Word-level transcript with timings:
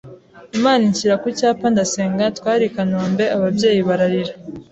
Imana 0.57 0.81
inshyira 0.89 1.15
ku 1.21 1.27
cyapa 1.37 1.65
ndasenga, 1.73 2.25
twari 2.37 2.63
ikanombe 2.69 3.23
ababyeyi 3.35 3.81
bararira 3.87 4.33